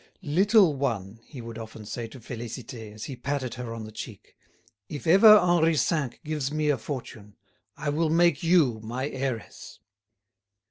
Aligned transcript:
"Little 0.23 0.73
one," 0.75 1.19
he 1.27 1.41
would 1.41 1.59
often 1.59 1.85
say 1.85 2.07
to 2.07 2.19
Félicité, 2.19 2.91
as 2.91 3.03
he 3.03 3.15
patted 3.15 3.53
her 3.53 3.71
on 3.71 3.83
the 3.83 3.91
cheek, 3.91 4.35
"if 4.89 5.05
ever 5.05 5.37
Henri 5.37 5.75
V. 5.75 6.09
gives 6.25 6.51
me 6.51 6.69
a 6.69 6.77
fortune, 6.79 7.35
I 7.77 7.89
will 7.89 8.09
make 8.09 8.41
you 8.41 8.79
my 8.81 9.07
heiress!" 9.09 9.79